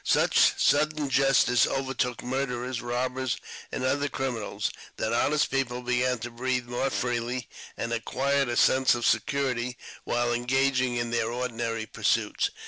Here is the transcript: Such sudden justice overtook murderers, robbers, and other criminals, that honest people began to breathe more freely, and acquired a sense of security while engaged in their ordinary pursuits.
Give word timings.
Such 0.03 0.59
sudden 0.59 1.11
justice 1.11 1.67
overtook 1.67 2.23
murderers, 2.23 2.81
robbers, 2.81 3.37
and 3.71 3.83
other 3.83 4.09
criminals, 4.09 4.71
that 4.97 5.13
honest 5.13 5.51
people 5.51 5.83
began 5.83 6.17
to 6.25 6.31
breathe 6.31 6.65
more 6.65 6.89
freely, 6.89 7.47
and 7.77 7.93
acquired 7.93 8.49
a 8.49 8.57
sense 8.57 8.95
of 8.95 9.05
security 9.05 9.77
while 10.03 10.33
engaged 10.33 10.81
in 10.81 11.11
their 11.11 11.31
ordinary 11.31 11.85
pursuits. 11.85 12.49